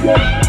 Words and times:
Thank 0.00 0.47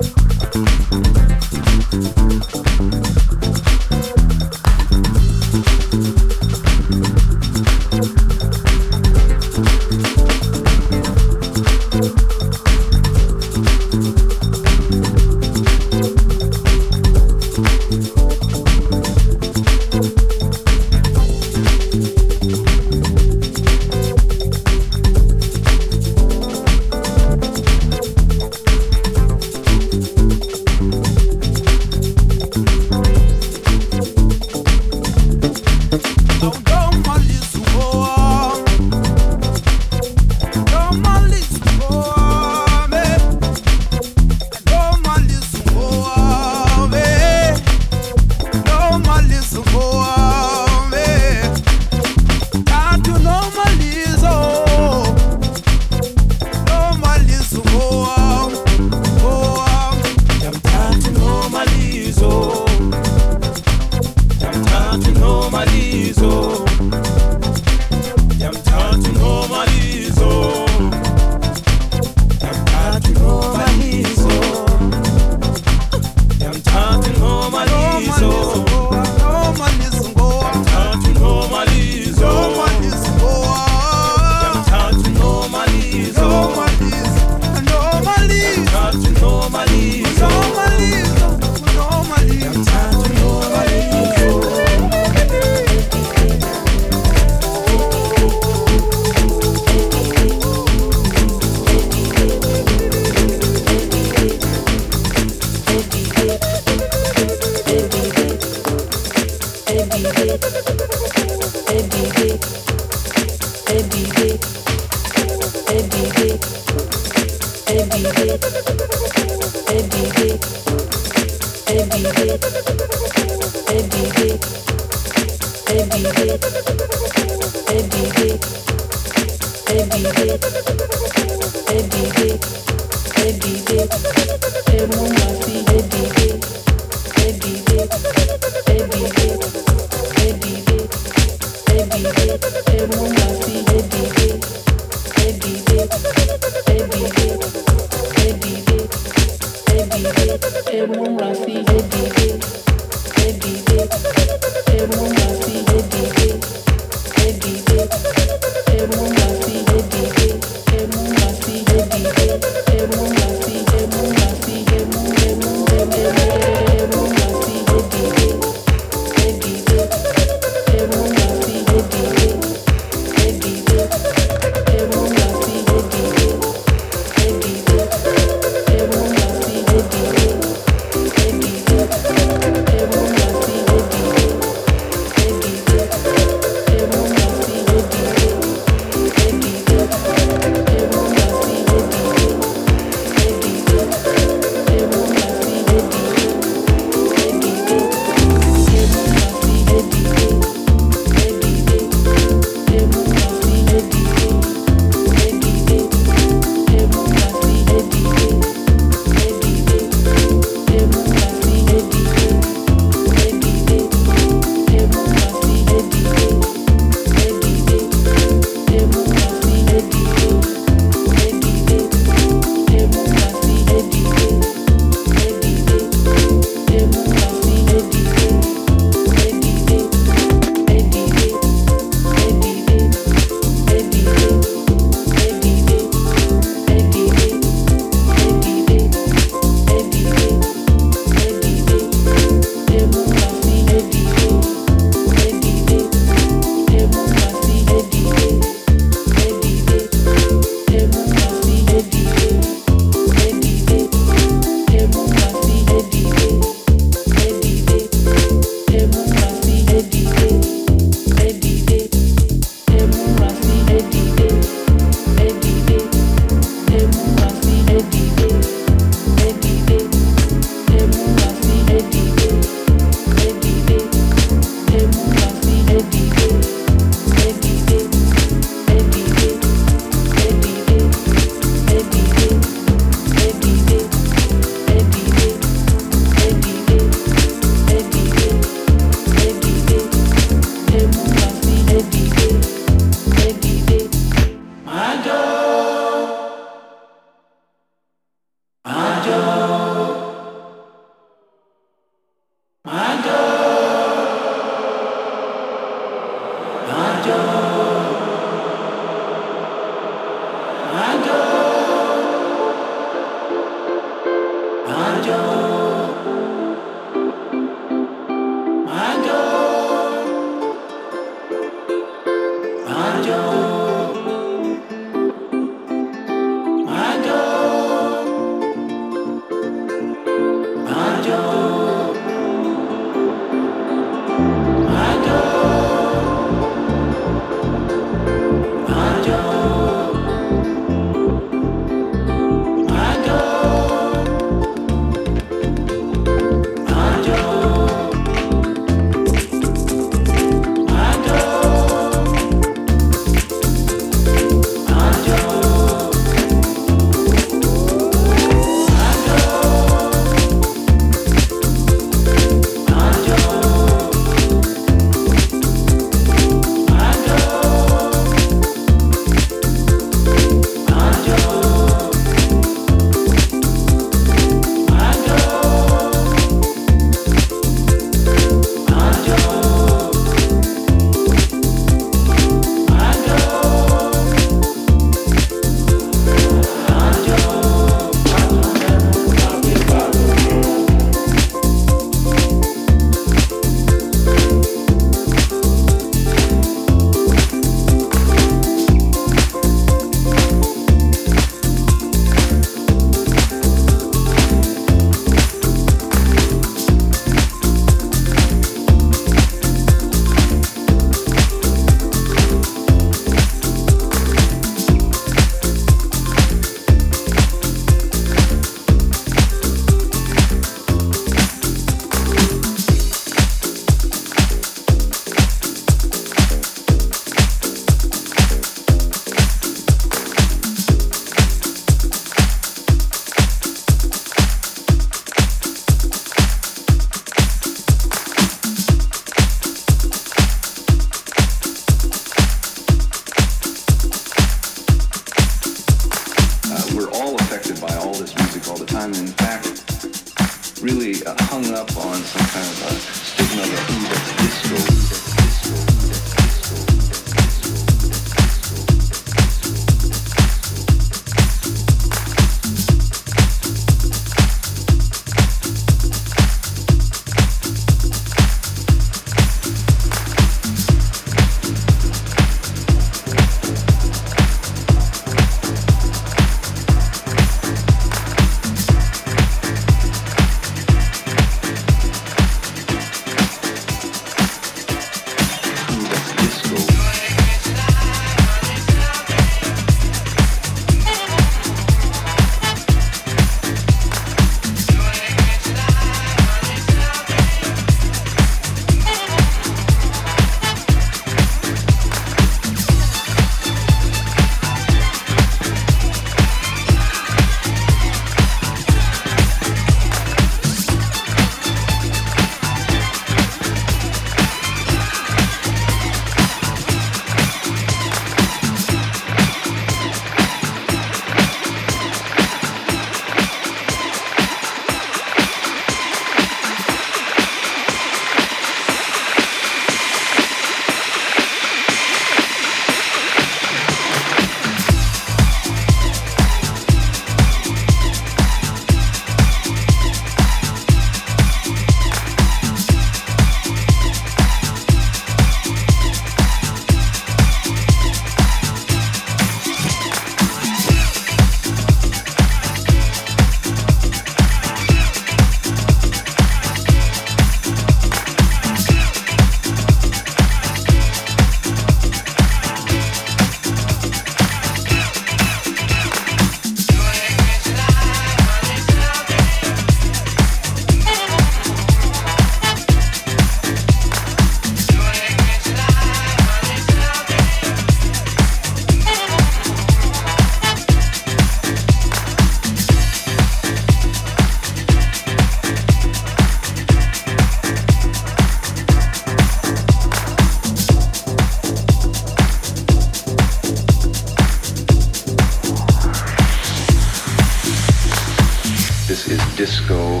disco. 599.36 600.00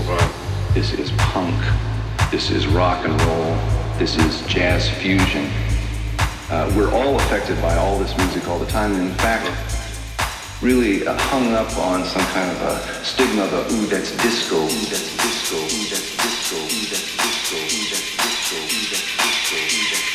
This 0.72 0.94
is 0.94 1.10
punk. 1.18 1.54
This 2.30 2.50
is 2.50 2.66
rock 2.66 3.04
and 3.04 3.20
roll. 3.22 3.54
This 3.98 4.16
is 4.16 4.40
jazz 4.46 4.88
fusion. 4.88 5.50
Uh, 6.48 6.72
we're 6.74 6.90
all 6.92 7.16
affected 7.16 7.60
by 7.60 7.76
all 7.76 7.98
this 7.98 8.16
music 8.16 8.48
all 8.48 8.58
the 8.58 8.66
time. 8.66 8.94
And 8.94 9.08
in 9.08 9.14
fact, 9.16 9.46
really 10.62 11.06
uh, 11.06 11.14
hung 11.18 11.52
up 11.52 11.68
on 11.76 12.04
some 12.04 12.22
kind 12.32 12.50
of 12.50 12.62
a 12.62 13.04
stigma 13.04 13.44
of 13.44 13.52
a, 13.52 13.74
ooh, 13.74 13.86
that's 13.86 14.16
disco. 14.22 14.56
Ooh, 14.56 14.68
that's 14.68 15.16
disco. 15.18 15.56
Ooh, 15.56 15.90
that's 15.90 16.16
disco. 16.16 16.56
Ooh, 16.56 16.86
that's 16.88 17.16
disco. 17.16 17.56
Ooh, 17.56 17.90
that's 17.90 18.16
disco. 18.16 18.56
Ooh, 18.56 18.56
that's 18.56 18.56
disco. 18.56 18.56
Ooh, 18.56 18.88
that's 18.88 19.16
disco. 19.16 19.52
Ooh, 19.52 19.68
that's 19.68 19.92
disco. 19.92 20.05